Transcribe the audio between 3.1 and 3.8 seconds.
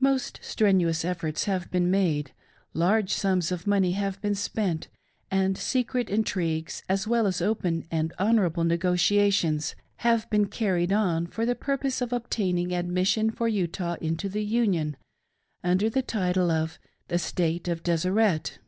sums of